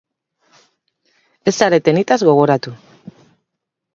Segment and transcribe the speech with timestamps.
[1.51, 2.75] Ez zarete nitaz gogoratu.